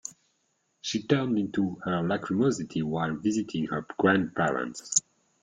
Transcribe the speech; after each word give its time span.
She 0.81 1.03
turned 1.05 1.37
into 1.37 1.77
her 1.83 2.01
lachrymosity 2.01 2.81
while 2.81 3.15
visiting 3.17 3.67
her 3.67 3.85
grandparents. 3.99 4.99